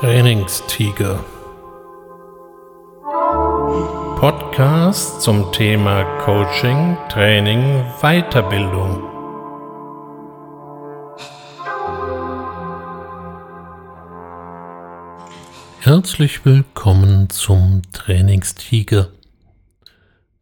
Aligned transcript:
Trainingstiger. 0.00 1.24
Podcast 4.20 5.22
zum 5.22 5.50
Thema 5.50 6.04
Coaching, 6.20 6.96
Training, 7.08 7.84
Weiterbildung. 8.00 9.02
Herzlich 15.80 16.44
willkommen 16.44 17.28
zum 17.30 17.82
Trainingstiger. 17.90 19.08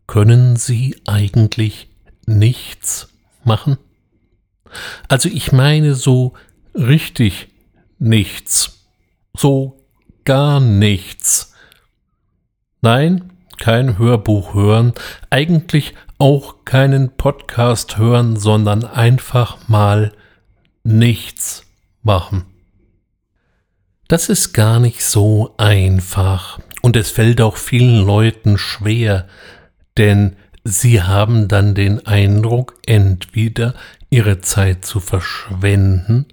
Können 0.06 0.56
Sie 0.56 1.00
eigentlich 1.06 1.88
nichts 2.26 3.08
machen? 3.42 3.78
Also 5.08 5.30
ich 5.30 5.50
meine 5.50 5.94
so 5.94 6.34
richtig 6.74 7.48
nichts. 7.98 8.75
So 9.36 9.84
gar 10.24 10.60
nichts. 10.60 11.54
Nein, 12.80 13.32
kein 13.58 13.98
Hörbuch 13.98 14.54
hören, 14.54 14.92
eigentlich 15.30 15.94
auch 16.18 16.64
keinen 16.64 17.16
Podcast 17.16 17.98
hören, 17.98 18.36
sondern 18.36 18.84
einfach 18.84 19.68
mal 19.68 20.12
nichts 20.84 21.64
machen. 22.02 22.44
Das 24.08 24.28
ist 24.28 24.52
gar 24.52 24.78
nicht 24.78 25.04
so 25.04 25.54
einfach 25.58 26.60
und 26.80 26.96
es 26.96 27.10
fällt 27.10 27.40
auch 27.40 27.56
vielen 27.56 28.06
Leuten 28.06 28.56
schwer, 28.56 29.26
denn 29.98 30.36
sie 30.64 31.02
haben 31.02 31.48
dann 31.48 31.74
den 31.74 32.06
Eindruck, 32.06 32.78
entweder 32.86 33.74
ihre 34.08 34.40
Zeit 34.40 34.84
zu 34.84 35.00
verschwenden 35.00 36.26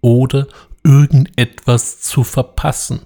oder 0.00 0.48
irgendetwas 0.82 2.00
zu 2.00 2.24
verpassen. 2.24 3.00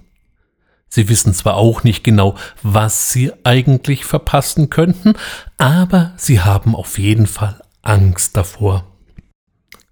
Sie 0.87 1.09
wissen 1.09 1.33
zwar 1.33 1.55
auch 1.55 1.83
nicht 1.83 2.03
genau, 2.03 2.35
was 2.63 3.09
sie 3.09 3.31
eigentlich 3.43 4.05
verpassen 4.05 4.69
könnten, 4.69 5.13
aber 5.57 6.13
sie 6.15 6.39
haben 6.39 6.75
auf 6.75 6.97
jeden 6.97 7.27
Fall 7.27 7.61
Angst 7.81 8.37
davor. 8.37 8.85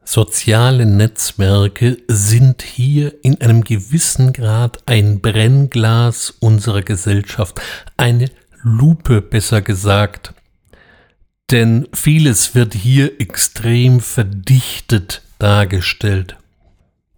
Soziale 0.05 0.85
Netzwerke 0.85 1.97
sind 2.07 2.61
hier 2.61 3.23
in 3.23 3.39
einem 3.41 3.63
gewissen 3.63 4.33
Grad 4.33 4.83
ein 4.85 5.21
Brennglas 5.21 6.31
unserer 6.39 6.81
Gesellschaft, 6.81 7.61
eine 7.95 8.29
Lupe 8.61 9.21
besser 9.21 9.61
gesagt. 9.61 10.33
Denn 11.51 11.87
vieles 11.93 12.53
wird 12.55 12.73
hier 12.73 13.19
extrem 13.21 14.01
verdichtet 14.01 15.21
dargestellt. 15.39 16.37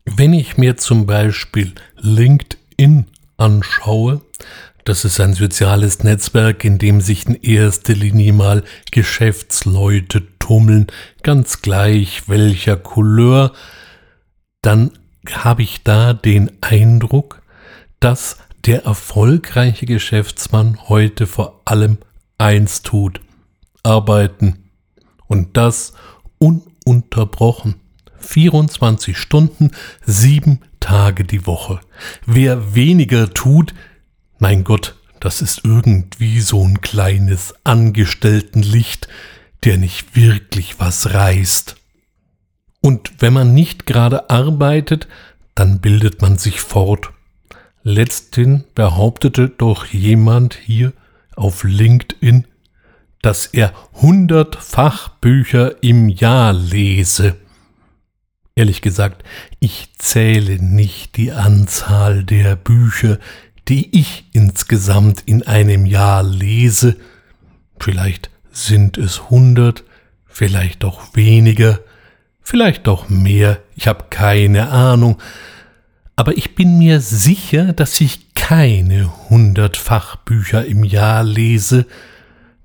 Wenn 0.05 0.33
ich 0.33 0.57
mir 0.57 0.77
zum 0.77 1.05
Beispiel 1.05 1.73
LinkedIn 1.97 3.07
anschaue, 3.37 4.21
das 4.85 5.03
ist 5.03 5.19
ein 5.19 5.33
soziales 5.33 6.03
Netzwerk, 6.03 6.63
in 6.63 6.77
dem 6.77 7.01
sich 7.01 7.25
in 7.25 7.33
erster 7.35 7.93
Linie 7.93 8.33
mal 8.33 8.63
Geschäftsleute 8.91 10.27
tummeln, 10.37 10.87
ganz 11.23 11.63
gleich 11.63 12.29
welcher 12.29 12.77
Couleur, 12.77 13.53
dann 14.61 14.91
habe 15.31 15.63
ich 15.63 15.83
da 15.83 16.13
den 16.13 16.51
Eindruck, 16.61 17.41
dass 17.99 18.37
der 18.65 18.85
erfolgreiche 18.85 19.87
Geschäftsmann 19.87 20.77
heute 20.87 21.25
vor 21.25 21.61
allem 21.65 21.97
eins 22.37 22.83
tut, 22.83 23.21
arbeiten. 23.81 24.69
Und 25.27 25.57
das 25.57 25.93
ununterbrochen. 26.37 27.75
24 28.25 29.17
Stunden, 29.17 29.71
sieben 30.05 30.59
Tage 30.79 31.23
die 31.23 31.45
Woche. 31.45 31.79
Wer 32.25 32.75
weniger 32.75 33.33
tut, 33.33 33.73
mein 34.39 34.63
Gott, 34.63 34.95
das 35.19 35.41
ist 35.41 35.61
irgendwie 35.63 36.41
so 36.41 36.63
ein 36.63 36.81
kleines 36.81 37.55
Angestelltenlicht, 37.63 39.07
der 39.63 39.77
nicht 39.77 40.15
wirklich 40.15 40.79
was 40.79 41.13
reißt. 41.13 41.75
Und 42.81 43.13
wenn 43.19 43.33
man 43.33 43.53
nicht 43.53 43.87
gerade 43.87 44.29
arbeitet, 44.29 45.07
dann 45.55 45.79
bildet 45.79 46.21
man 46.21 46.37
sich 46.37 46.61
fort. 46.61 47.11
Letzthin 47.81 48.65
behauptete 48.75 49.49
doch 49.49 49.85
jemand 49.85 50.55
hier 50.55 50.93
auf 51.35 51.63
LinkedIn, 51.63 52.45
dass 53.21 53.47
er 53.47 53.73
100 53.95 54.55
Fachbücher 54.55 55.81
im 55.81 56.09
Jahr 56.09 56.53
lese. 56.53 57.35
Ehrlich 58.57 58.81
gesagt, 58.81 59.25
ich 59.59 59.89
zähle 59.97 60.63
nicht 60.63 61.17
die 61.17 61.33
Anzahl 61.33 62.23
der 62.23 62.55
Bücher, 62.55 63.19
die 63.67 63.99
ich 63.99 64.25
insgesamt 64.31 65.23
in 65.25 65.43
einem 65.45 65.85
Jahr 65.85 66.23
lese. 66.23 66.95
Vielleicht 67.77 68.29
sind 68.53 68.97
es 68.97 69.29
hundert, 69.29 69.83
vielleicht 70.25 70.85
auch 70.85 71.01
weniger, 71.15 71.81
vielleicht 72.41 72.87
auch 72.87 73.09
mehr, 73.09 73.59
ich 73.75 73.87
habe 73.87 74.05
keine 74.09 74.69
Ahnung, 74.69 75.21
aber 76.15 76.37
ich 76.37 76.55
bin 76.55 76.77
mir 76.77 77.01
sicher, 77.01 77.73
dass 77.73 77.99
ich 77.99 78.33
keine 78.35 79.29
hundert 79.29 79.75
Fachbücher 79.75 80.65
im 80.65 80.85
Jahr 80.85 81.25
lese, 81.25 81.85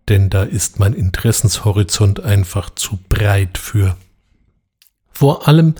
denn 0.08 0.30
da 0.30 0.44
ist 0.44 0.78
mein 0.78 0.92
Interessenshorizont 0.92 2.20
einfach 2.20 2.70
zu 2.70 3.00
breit 3.08 3.58
für. 3.58 3.96
Vor 5.20 5.47
allem, 5.48 5.75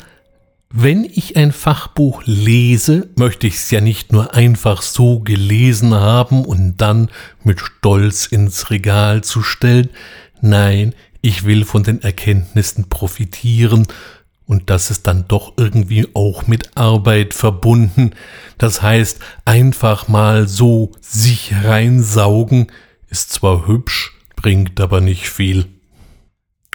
wenn 0.69 1.03
ich 1.03 1.39
ein 1.39 1.53
Fachbuch 1.53 2.23
lese, 2.27 3.09
möchte 3.17 3.47
ich 3.47 3.55
es 3.55 3.71
ja 3.71 3.81
nicht 3.81 4.13
nur 4.13 4.35
einfach 4.35 4.83
so 4.83 5.21
gelesen 5.21 5.95
haben 5.95 6.45
und 6.45 6.77
dann 6.77 7.09
mit 7.43 7.59
Stolz 7.59 8.27
ins 8.27 8.69
Regal 8.69 9.25
zu 9.25 9.43
stellen. 9.43 9.89
Nein, 10.43 10.95
ich 11.23 11.45
will 11.45 11.65
von 11.65 11.85
den 11.85 12.03
Erkenntnissen 12.03 12.91
profitieren 12.91 13.87
und 14.45 14.69
das 14.69 14.91
ist 14.91 15.07
dann 15.07 15.25
doch 15.27 15.55
irgendwie 15.57 16.09
auch 16.13 16.47
mit 16.47 16.77
Arbeit 16.77 17.33
verbunden. 17.33 18.11
Das 18.59 18.83
heißt, 18.83 19.21
einfach 19.47 20.07
mal 20.07 20.49
so 20.49 20.93
sich 21.01 21.55
reinsaugen 21.65 22.67
ist 23.09 23.33
zwar 23.33 23.67
hübsch, 23.67 24.13
bringt 24.37 24.79
aber 24.83 25.01
nicht 25.01 25.31
viel. 25.31 25.65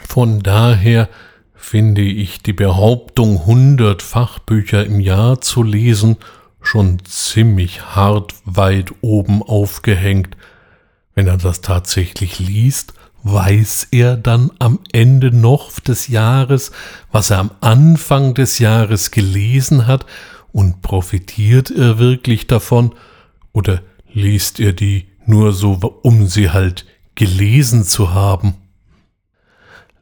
Von 0.04 0.42
daher 0.42 1.10
finde 1.66 2.04
ich 2.04 2.44
die 2.44 2.54
Behauptung, 2.54 3.40
100 3.40 4.04
Fachbücher 4.04 4.86
im 4.86 5.00
Jahr 5.00 5.42
zu 5.42 5.64
lesen, 5.64 6.18
schon 6.62 7.00
ziemlich 7.06 7.96
hart 7.96 8.36
weit 8.46 8.94
oben 9.02 9.42
aufgehängt. 9.42 10.38
Wenn 11.16 11.26
er 11.26 11.38
das 11.38 11.62
tatsächlich 11.62 12.38
liest, 12.38 12.94
weiß 13.24 13.88
er 13.90 14.16
dann 14.16 14.52
am 14.60 14.80
Ende 14.92 15.36
noch 15.36 15.80
des 15.80 16.08
Jahres, 16.08 16.72
was 17.12 17.32
er 17.32 17.40
am 17.40 17.52
Anfang 17.62 18.36
des 18.36 18.60
Jahres 18.60 19.10
gelesen 19.10 19.88
hat, 19.88 20.06
und 20.52 20.84
profitiert 20.84 21.72
er 21.72 21.98
wirklich 21.98 22.46
davon, 22.46 22.94
oder 23.54 23.82
liest 24.14 24.60
er 24.60 24.74
die 24.74 25.08
nur 25.26 25.52
so, 25.52 25.74
um 26.04 26.28
sie 26.28 26.52
halt 26.52 26.86
gelesen 27.16 27.86
zu 27.86 28.14
haben? 28.14 28.54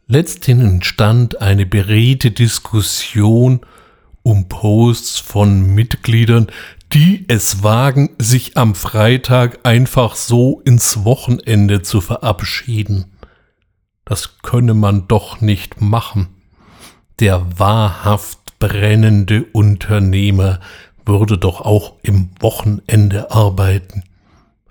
Letzthin 0.07 0.59
entstand 0.61 1.41
eine 1.41 1.65
beredte 1.65 2.31
Diskussion 2.31 3.61
um 4.21 4.47
Posts 4.47 5.19
von 5.19 5.73
Mitgliedern, 5.73 6.47
die 6.93 7.25
es 7.27 7.63
wagen, 7.63 8.11
sich 8.19 8.57
am 8.57 8.75
Freitag 8.75 9.59
einfach 9.63 10.15
so 10.15 10.61
ins 10.65 11.03
Wochenende 11.03 11.81
zu 11.81 12.01
verabschieden. 12.01 13.05
Das 14.05 14.41
könne 14.41 14.73
man 14.73 15.07
doch 15.07 15.41
nicht 15.41 15.81
machen. 15.81 16.27
Der 17.19 17.59
wahrhaft 17.59 18.59
brennende 18.59 19.45
Unternehmer 19.51 20.59
würde 21.05 21.37
doch 21.37 21.61
auch 21.61 21.93
im 22.03 22.29
Wochenende 22.39 23.31
arbeiten. 23.31 24.03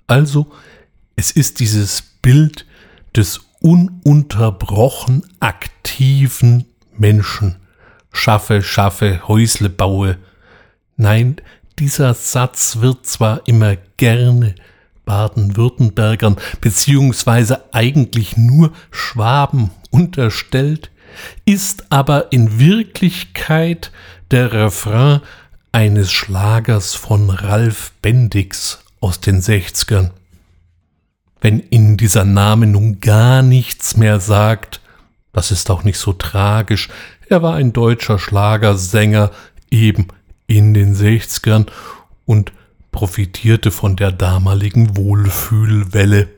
Also, 0.07 0.51
es 1.15 1.31
ist 1.31 1.59
dieses 1.59 2.01
Bild 2.21 2.65
des 3.15 3.41
ununterbrochen 3.63 5.23
aktiven 5.39 6.65
Menschen. 6.97 7.55
Schaffe, 8.11 8.61
schaffe, 8.61 9.27
Häusle 9.27 9.69
baue. 9.69 10.17
Nein, 10.97 11.37
dieser 11.79 12.13
Satz 12.13 12.77
wird 12.81 13.07
zwar 13.07 13.47
immer 13.47 13.77
gerne 13.97 14.53
Baden-Württembergern 15.05 16.35
beziehungsweise 16.61 17.73
eigentlich 17.73 18.37
nur 18.37 18.73
Schwaben 18.91 19.71
unterstellt, 19.89 20.91
ist 21.45 21.85
aber 21.89 22.31
in 22.31 22.59
Wirklichkeit 22.59 23.91
der 24.29 24.51
Refrain 24.51 25.21
eines 25.71 26.11
Schlagers 26.11 26.95
von 26.95 27.29
Ralf 27.29 27.93
Bendix 28.01 28.83
aus 28.99 29.21
den 29.21 29.41
60ern 29.41 30.11
wenn 31.43 31.61
Ihnen 31.71 31.97
dieser 31.97 32.23
Name 32.23 32.65
nun 32.65 33.01
gar 33.01 33.41
nichts 33.41 33.97
mehr 33.97 34.21
sagt, 34.21 34.79
das 35.33 35.51
ist 35.51 35.69
auch 35.69 35.83
nicht 35.83 35.97
so 35.97 36.13
tragisch. 36.13 36.87
Er 37.27 37.43
war 37.43 37.55
ein 37.55 37.73
deutscher 37.73 38.17
Schlagersänger 38.17 39.29
eben 39.69 40.07
in 40.47 40.73
den 40.73 40.95
60ern 40.95 41.67
und 42.25 42.53
profitierte 42.93 43.71
von 43.71 43.97
der 43.97 44.13
damaligen 44.13 44.95
Wohlfühlwelle. 44.95 46.29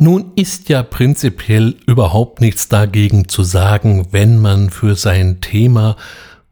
Nun 0.00 0.32
ist 0.34 0.68
ja 0.70 0.82
prinzipiell 0.82 1.76
überhaupt 1.86 2.40
nichts 2.40 2.68
dagegen 2.68 3.28
zu 3.28 3.44
sagen, 3.44 4.08
wenn 4.10 4.40
man 4.40 4.70
für 4.70 4.96
sein 4.96 5.40
Thema 5.40 5.94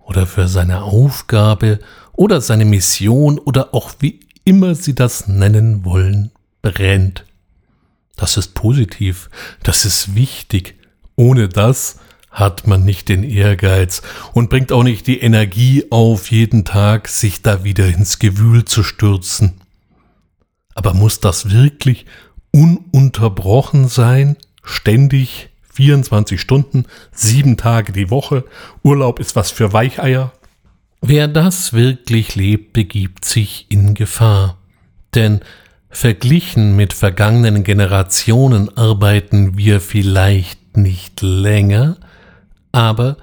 oder 0.08 0.26
für 0.26 0.48
seine 0.48 0.82
Aufgabe 0.82 1.80
oder 2.12 2.40
seine 2.40 2.64
Mission 2.64 3.38
oder 3.38 3.74
auch 3.74 3.92
wie 4.00 4.20
immer 4.44 4.74
Sie 4.74 4.94
das 4.94 5.28
nennen 5.28 5.84
wollen, 5.84 6.30
brennt. 6.62 7.26
Das 8.16 8.38
ist 8.38 8.54
positiv, 8.54 9.28
das 9.62 9.84
ist 9.84 10.14
wichtig. 10.14 10.76
Ohne 11.14 11.48
das 11.48 12.00
hat 12.30 12.66
man 12.66 12.84
nicht 12.84 13.10
den 13.10 13.22
Ehrgeiz 13.22 14.00
und 14.32 14.48
bringt 14.48 14.72
auch 14.72 14.82
nicht 14.82 15.06
die 15.06 15.20
Energie 15.20 15.84
auf, 15.90 16.30
jeden 16.30 16.64
Tag 16.64 17.08
sich 17.08 17.42
da 17.42 17.62
wieder 17.62 17.86
ins 17.86 18.18
Gewühl 18.18 18.64
zu 18.64 18.82
stürzen. 18.82 19.60
Aber 20.74 20.94
muss 20.94 21.20
das 21.20 21.50
wirklich 21.50 22.06
ununterbrochen 22.50 23.88
sein, 23.88 24.36
ständig 24.62 25.47
24 25.78 26.40
Stunden, 26.40 26.86
sieben 27.12 27.56
Tage 27.56 27.92
die 27.92 28.10
Woche, 28.10 28.44
Urlaub 28.82 29.20
ist 29.20 29.36
was 29.36 29.52
für 29.52 29.72
Weicheier. 29.72 30.32
Wer 31.00 31.28
das 31.28 31.72
wirklich 31.72 32.34
lebt, 32.34 32.72
begibt 32.72 33.24
sich 33.24 33.66
in 33.68 33.94
Gefahr. 33.94 34.58
Denn 35.14 35.38
verglichen 35.88 36.74
mit 36.74 36.92
vergangenen 36.92 37.62
Generationen 37.62 38.76
arbeiten 38.76 39.56
wir 39.56 39.80
vielleicht 39.80 40.76
nicht 40.76 41.22
länger, 41.22 41.96
aber 42.72 43.16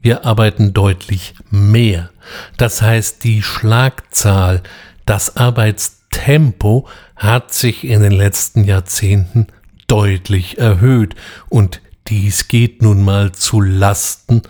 wir 0.00 0.24
arbeiten 0.24 0.72
deutlich 0.72 1.34
mehr. 1.50 2.08
Das 2.56 2.80
heißt, 2.80 3.22
die 3.22 3.42
Schlagzahl, 3.42 4.62
das 5.04 5.36
Arbeitstempo 5.36 6.88
hat 7.16 7.52
sich 7.52 7.84
in 7.84 8.00
den 8.00 8.12
letzten 8.12 8.64
Jahrzehnten 8.64 9.48
deutlich 9.88 10.56
erhöht 10.56 11.14
und 11.50 11.82
dies 12.08 12.48
geht 12.48 12.82
nun 12.82 13.04
mal 13.04 13.32
zu 13.32 13.60
Lasten 13.60 14.42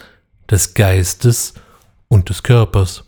des 0.51 0.75
Geistes 0.75 1.55
und 2.09 2.29
des 2.29 2.43
Körpers. 2.43 3.05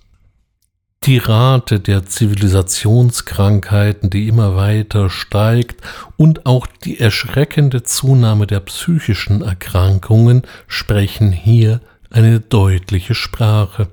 Die 1.05 1.17
Rate 1.17 1.81
der 1.81 2.05
Zivilisationskrankheiten, 2.05 4.11
die 4.11 4.29
immer 4.29 4.55
weiter 4.55 5.09
steigt, 5.09 5.81
und 6.19 6.45
auch 6.45 6.67
die 6.67 7.01
erschreckende 7.01 7.83
Zunahme 7.83 8.47
der 8.47 8.61
psychischen 8.61 9.41
Erkrankungen 9.41 10.43
sprechen 10.67 11.33
hier 11.33 11.81
eine 12.11 12.41
deutliche 12.41 13.15
Sprache. 13.15 13.89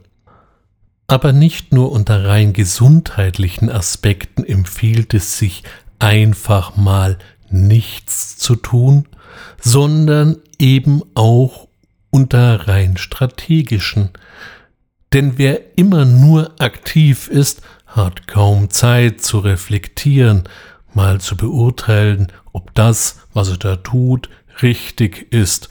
Aber 1.08 1.32
nicht 1.32 1.72
nur 1.72 1.94
unter 1.94 2.26
rein 2.26 2.52
gesundheitlichen 2.52 3.72
Aspekten 3.72 4.44
empfiehlt 4.44 5.14
es 5.14 5.38
sich 5.38 5.64
einfach 6.00 6.76
mal 6.76 7.18
nichts 7.52 8.38
zu 8.38 8.56
tun, 8.56 9.08
sondern 9.62 10.38
eben 10.60 11.02
auch 11.14 11.68
unter 12.10 12.68
rein 12.68 12.98
strategischen. 12.98 14.10
Denn 15.14 15.38
wer 15.38 15.78
immer 15.78 16.06
nur 16.06 16.60
aktiv 16.60 17.28
ist, 17.28 17.62
hat 17.86 18.28
kaum 18.28 18.70
Zeit 18.70 19.22
zu 19.22 19.40
reflektieren, 19.40 20.44
mal 20.94 21.22
zu 21.22 21.38
beurteilen, 21.38 22.32
ob 22.54 22.74
das, 22.76 23.20
was 23.34 23.50
er 23.50 23.58
da 23.58 23.76
tut, 23.78 24.30
richtig 24.62 25.32
ist, 25.32 25.70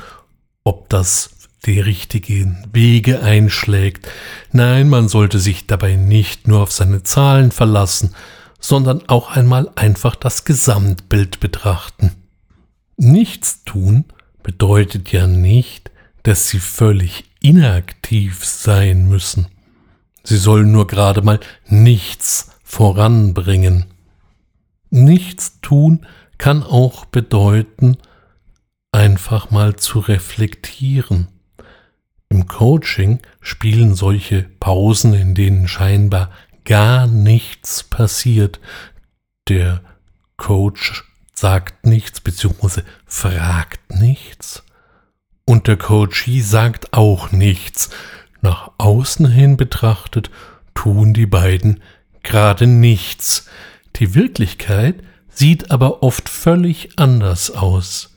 ob 0.64 0.88
das 0.88 1.30
die 1.66 1.80
richtigen 1.80 2.64
Wege 2.72 3.22
einschlägt. 3.22 4.08
Nein, 4.52 4.88
man 4.88 5.08
sollte 5.08 5.38
sich 5.38 5.66
dabei 5.66 5.96
nicht 5.96 6.48
nur 6.48 6.60
auf 6.60 6.72
seine 6.72 7.02
Zahlen 7.02 7.50
verlassen, 7.50 8.14
sondern 8.60 9.08
auch 9.08 9.30
einmal 9.30 9.70
einfach 9.74 10.16
das 10.16 10.44
Gesamtbild 10.44 11.40
betrachten. 11.40 12.12
Nichts 12.96 13.64
tun 13.64 14.04
bedeutet 14.42 15.12
ja 15.12 15.26
nicht, 15.26 15.90
dass 16.22 16.48
sie 16.48 16.60
völlig 16.60 17.24
inaktiv 17.40 18.44
sein 18.44 19.08
müssen. 19.08 19.48
Sie 20.24 20.38
sollen 20.38 20.72
nur 20.72 20.86
gerade 20.86 21.22
mal 21.22 21.38
nichts 21.66 22.50
voranbringen. 22.64 23.86
Nichts 24.90 25.60
tun 25.60 26.06
kann 26.38 26.62
auch 26.62 27.04
bedeuten, 27.04 27.98
einfach 28.92 29.50
mal 29.50 29.76
zu 29.76 30.00
reflektieren. 30.00 31.28
Im 32.28 32.46
Coaching 32.48 33.20
spielen 33.40 33.94
solche 33.94 34.42
Pausen, 34.58 35.14
in 35.14 35.34
denen 35.34 35.68
scheinbar 35.68 36.30
gar 36.66 37.06
nichts 37.06 37.82
passiert. 37.82 38.60
Der 39.48 39.80
Coach 40.36 41.04
sagt 41.32 41.86
nichts 41.86 42.20
bzw. 42.20 42.82
fragt 43.06 43.94
nichts, 43.94 44.62
und 45.46 45.68
der 45.68 45.76
Coachee 45.76 46.40
sagt 46.40 46.92
auch 46.92 47.32
nichts. 47.32 47.90
Nach 48.42 48.72
außen 48.78 49.30
hin 49.30 49.56
betrachtet 49.56 50.30
tun 50.74 51.14
die 51.14 51.26
beiden 51.26 51.80
gerade 52.22 52.66
nichts. 52.66 53.46
Die 53.96 54.14
Wirklichkeit 54.14 54.96
sieht 55.28 55.70
aber 55.70 56.02
oft 56.02 56.28
völlig 56.28 56.98
anders 56.98 57.50
aus. 57.50 58.16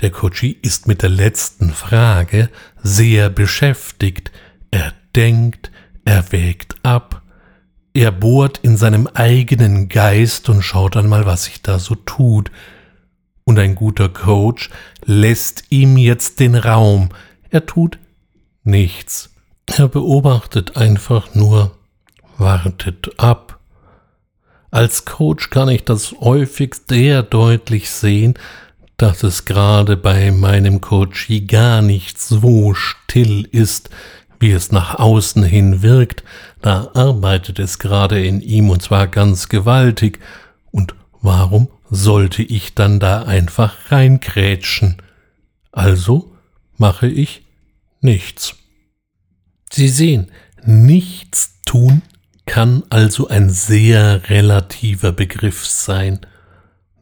Der 0.00 0.10
Coachee 0.10 0.56
ist 0.62 0.86
mit 0.86 1.02
der 1.02 1.10
letzten 1.10 1.72
Frage 1.72 2.50
sehr 2.82 3.30
beschäftigt. 3.30 4.30
Er 4.70 4.92
denkt, 5.14 5.70
er 6.04 6.32
wägt 6.32 6.76
ab, 6.82 7.19
er 7.92 8.12
bohrt 8.12 8.58
in 8.58 8.76
seinem 8.76 9.08
eigenen 9.08 9.88
Geist 9.88 10.48
und 10.48 10.62
schaut 10.62 10.96
einmal, 10.96 11.26
was 11.26 11.44
sich 11.44 11.62
da 11.62 11.78
so 11.78 11.94
tut. 11.94 12.50
Und 13.44 13.58
ein 13.58 13.74
guter 13.74 14.08
Coach 14.08 14.70
lässt 15.04 15.64
ihm 15.70 15.96
jetzt 15.96 16.38
den 16.40 16.54
Raum. 16.54 17.08
Er 17.50 17.66
tut 17.66 17.98
nichts. 18.62 19.30
Er 19.66 19.88
beobachtet 19.88 20.76
einfach 20.76 21.34
nur, 21.34 21.76
wartet 22.38 23.10
ab. 23.18 23.58
Als 24.70 25.04
Coach 25.04 25.50
kann 25.50 25.68
ich 25.68 25.84
das 25.84 26.12
häufig 26.20 26.76
sehr 26.88 27.24
deutlich 27.24 27.90
sehen, 27.90 28.34
dass 28.96 29.22
es 29.22 29.46
gerade 29.46 29.96
bei 29.96 30.30
meinem 30.30 30.80
Coachie 30.80 31.46
gar 31.46 31.82
nicht 31.82 32.20
so 32.20 32.74
still 32.74 33.48
ist, 33.50 33.90
wie 34.40 34.50
es 34.50 34.72
nach 34.72 34.96
außen 34.96 35.44
hin 35.44 35.82
wirkt. 35.82 36.24
Da 36.60 36.90
arbeitet 36.94 37.58
es 37.58 37.78
gerade 37.78 38.24
in 38.24 38.40
ihm 38.40 38.70
und 38.70 38.82
zwar 38.82 39.06
ganz 39.06 39.48
gewaltig. 39.48 40.18
Und 40.72 40.94
warum 41.20 41.68
sollte 41.90 42.42
ich 42.42 42.74
dann 42.74 43.00
da 43.00 43.24
einfach 43.24 43.90
reinkrätschen. 43.90 44.96
Also 45.72 46.32
mache 46.76 47.08
ich 47.08 47.42
nichts. 48.00 48.56
Sie 49.70 49.88
sehen, 49.88 50.30
nichts 50.64 51.60
tun 51.66 52.02
kann 52.46 52.82
also 52.90 53.28
ein 53.28 53.50
sehr 53.50 54.28
relativer 54.28 55.12
Begriff 55.12 55.66
sein. 55.66 56.20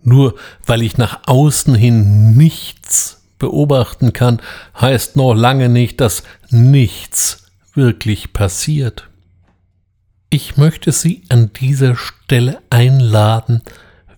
Nur 0.03 0.35
weil 0.67 0.83
ich 0.83 0.99
nach 0.99 1.21
außen 1.27 1.75
hin 1.75 2.37
nichts 2.37 3.18
beobachten 3.39 4.13
kann, 4.13 4.41
heißt 4.81 5.17
noch 5.17 5.35
lange 5.35 5.69
nicht, 5.69 6.01
dass 6.01 6.23
nichts 6.51 7.47
wirklich 7.75 8.33
passiert. 8.33 9.09
Ich 10.31 10.57
möchte 10.57 10.93
Sie 10.93 11.23
an 11.29 11.53
dieser 11.55 11.97
Stelle 11.97 12.61
einladen, 12.71 13.63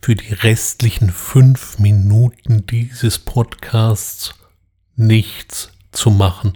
für 0.03 0.15
die 0.15 0.33
restlichen 0.33 1.11
fünf 1.11 1.79
Minuten 1.79 2.67
dieses 2.67 3.19
Podcasts 3.19 4.35
nichts 4.97 5.73
zu 5.93 6.11
machen, 6.11 6.55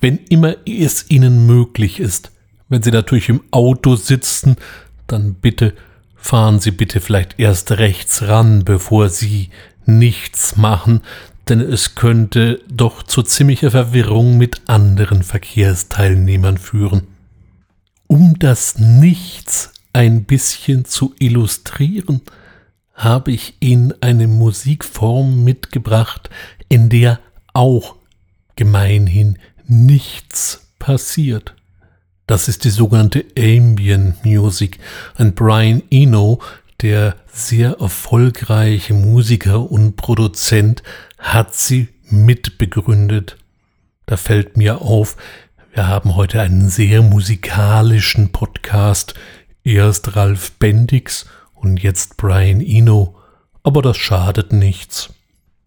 wenn 0.00 0.18
immer 0.18 0.56
es 0.66 1.10
Ihnen 1.10 1.46
möglich 1.46 2.00
ist. 2.00 2.32
Wenn 2.68 2.82
Sie 2.82 2.90
natürlich 2.90 3.28
im 3.28 3.42
Auto 3.50 3.96
sitzen, 3.96 4.56
dann 5.06 5.34
bitte 5.34 5.74
fahren 6.16 6.60
Sie 6.60 6.70
bitte 6.70 7.00
vielleicht 7.00 7.38
erst 7.38 7.72
rechts 7.72 8.22
ran, 8.22 8.64
bevor 8.64 9.08
Sie 9.08 9.50
nichts 9.84 10.56
machen, 10.56 11.00
denn 11.48 11.60
es 11.60 11.94
könnte 11.94 12.60
doch 12.68 13.02
zu 13.02 13.22
ziemlicher 13.22 13.70
Verwirrung 13.70 14.38
mit 14.38 14.62
anderen 14.68 15.22
Verkehrsteilnehmern 15.22 16.58
führen. 16.58 17.08
Um 18.06 18.38
das 18.38 18.78
Nichts 18.78 19.72
ein 19.92 20.24
bisschen 20.24 20.84
zu 20.84 21.14
illustrieren, 21.18 22.22
habe 22.94 23.32
ich 23.32 23.54
Ihnen 23.60 23.94
eine 24.00 24.28
Musikform 24.28 25.44
mitgebracht, 25.44 26.30
in 26.68 26.88
der 26.88 27.20
auch 27.52 27.96
gemeinhin 28.56 29.38
nichts 29.66 30.68
passiert. 30.78 31.54
Das 32.26 32.48
ist 32.48 32.64
die 32.64 32.70
sogenannte 32.70 33.24
Ambient 33.36 34.24
Music. 34.24 34.78
Ein 35.16 35.34
Brian 35.34 35.82
Eno, 35.90 36.40
der 36.82 37.16
sehr 37.32 37.78
erfolgreiche 37.80 38.92
Musiker 38.92 39.70
und 39.70 39.96
Produzent, 39.96 40.82
hat 41.18 41.54
sie 41.54 41.88
mitbegründet. 42.10 43.36
Da 44.06 44.16
fällt 44.16 44.56
mir 44.56 44.82
auf, 44.82 45.16
wir 45.72 45.86
haben 45.86 46.16
heute 46.16 46.40
einen 46.40 46.68
sehr 46.68 47.00
musikalischen 47.00 48.32
Podcast. 48.32 49.14
Erst 49.64 50.16
Ralf 50.16 50.52
Bendix 50.58 51.26
und 51.54 51.82
jetzt 51.82 52.16
Brian 52.16 52.60
Eno. 52.60 53.16
Aber 53.62 53.80
das 53.80 53.96
schadet 53.96 54.52
nichts. 54.52 55.14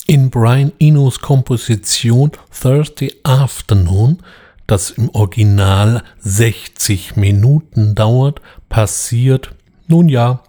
In 0.05 0.29
Brian 0.29 0.73
Enos 0.79 1.21
Komposition 1.21 2.31
Thursday 2.51 3.11
Afternoon, 3.23 4.21
das 4.67 4.91
im 4.91 5.09
Original 5.09 6.03
60 6.19 7.15
Minuten 7.15 7.95
dauert, 7.95 8.41
passiert, 8.69 9.55
nun 9.87 10.09
ja, 10.09 10.43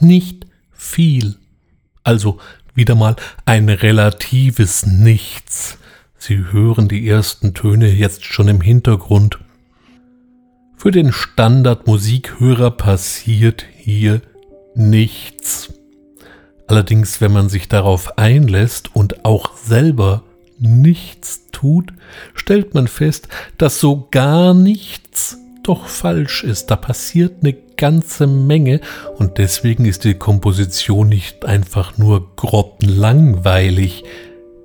nicht 0.00 0.46
viel. 0.72 1.36
Also 2.04 2.38
wieder 2.74 2.94
mal 2.94 3.16
ein 3.44 3.68
relatives 3.68 4.86
Nichts. 4.86 5.78
Sie 6.16 6.44
hören 6.52 6.88
die 6.88 7.08
ersten 7.08 7.54
Töne 7.54 7.88
jetzt 7.88 8.24
schon 8.24 8.48
im 8.48 8.60
Hintergrund. 8.60 9.38
Für 10.76 10.90
den 10.90 11.12
Standardmusikhörer 11.12 12.70
passiert 12.70 13.64
hier 13.76 14.20
nichts. 14.74 15.72
Allerdings, 16.66 17.20
wenn 17.20 17.32
man 17.32 17.48
sich 17.48 17.68
darauf 17.68 18.18
einlässt 18.18 18.94
und 18.94 19.24
auch 19.24 19.56
selber 19.56 20.24
nichts 20.58 21.42
tut, 21.52 21.92
stellt 22.34 22.74
man 22.74 22.88
fest, 22.88 23.28
dass 23.58 23.78
so 23.78 24.08
gar 24.10 24.54
nichts 24.54 25.38
doch 25.62 25.86
falsch 25.86 26.44
ist. 26.44 26.66
Da 26.70 26.76
passiert 26.76 27.42
eine 27.42 27.52
ganze 27.82 28.28
Menge 28.28 28.80
und 29.18 29.38
deswegen 29.38 29.86
ist 29.86 30.04
die 30.04 30.14
Komposition 30.14 31.08
nicht 31.08 31.44
einfach 31.44 31.98
nur 31.98 32.30
grottenlangweilig. 32.36 34.04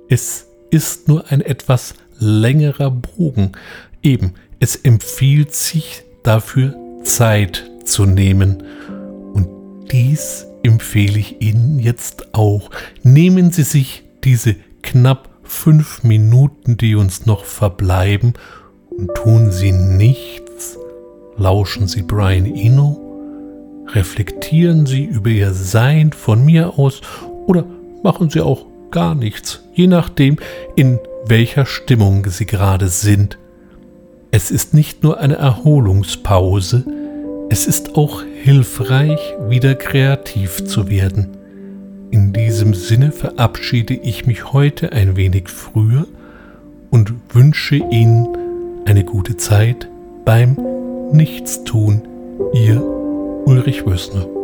Es 0.08 0.46
ist 0.70 1.08
nur 1.08 1.26
ein 1.28 1.40
etwas 1.40 1.94
längerer 2.20 2.92
Bogen. 2.92 3.52
Eben, 4.04 4.34
es 4.60 4.76
empfiehlt 4.76 5.52
sich 5.52 6.04
dafür 6.22 6.76
Zeit 7.02 7.68
zu 7.84 8.06
nehmen. 8.06 8.62
Und 9.34 9.48
dies 9.90 10.46
empfehle 10.62 11.18
ich 11.18 11.42
Ihnen 11.42 11.80
jetzt 11.80 12.36
auch. 12.36 12.70
Nehmen 13.02 13.50
Sie 13.50 13.64
sich 13.64 14.04
diese 14.22 14.54
knapp 14.82 15.28
fünf 15.42 16.04
Minuten, 16.04 16.76
die 16.76 16.94
uns 16.94 17.26
noch 17.26 17.44
verbleiben, 17.44 18.34
und 18.90 19.12
tun 19.16 19.50
Sie 19.50 19.72
nichts. 19.72 20.78
Lauschen 21.36 21.88
Sie 21.88 22.02
Brian 22.02 22.46
Eno 22.46 23.07
reflektieren 23.94 24.86
Sie 24.86 25.04
über 25.04 25.30
Ihr 25.30 25.52
Sein 25.52 26.12
von 26.12 26.44
mir 26.44 26.78
aus 26.78 27.00
oder 27.46 27.64
machen 28.02 28.30
Sie 28.30 28.40
auch 28.40 28.66
gar 28.90 29.14
nichts, 29.14 29.62
je 29.74 29.86
nachdem, 29.86 30.36
in 30.76 30.98
welcher 31.26 31.66
Stimmung 31.66 32.26
Sie 32.28 32.46
gerade 32.46 32.88
sind. 32.88 33.38
Es 34.30 34.50
ist 34.50 34.74
nicht 34.74 35.02
nur 35.02 35.18
eine 35.18 35.36
Erholungspause, 35.36 36.84
es 37.50 37.66
ist 37.66 37.96
auch 37.96 38.22
hilfreich, 38.42 39.20
wieder 39.48 39.74
kreativ 39.74 40.64
zu 40.64 40.90
werden. 40.90 41.36
In 42.10 42.32
diesem 42.32 42.74
Sinne 42.74 43.12
verabschiede 43.12 43.94
ich 43.94 44.26
mich 44.26 44.52
heute 44.52 44.92
ein 44.92 45.16
wenig 45.16 45.48
früher 45.48 46.06
und 46.90 47.12
wünsche 47.30 47.76
Ihnen 47.76 48.28
eine 48.84 49.04
gute 49.04 49.36
Zeit 49.36 49.88
beim 50.24 50.56
Nichtstun. 51.12 52.02
Ihr 52.54 52.97
Ulrich 53.58 53.84
Wössner 53.84 54.37